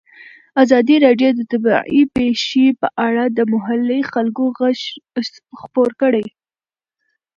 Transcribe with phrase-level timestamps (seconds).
[0.63, 4.79] ازادي راډیو د طبیعي پېښې په اړه د محلي خلکو غږ
[5.61, 6.25] خپور کړی.